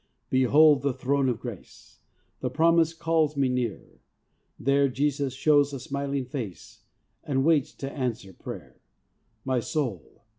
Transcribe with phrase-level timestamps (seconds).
[0.31, 1.99] Behold the throne of grace!
[2.39, 4.01] The promise calls me near;
[4.59, 6.81] There Jesus shows a smiling face,
[7.23, 8.77] And waits to answer prayer.
[9.45, 10.23] My soul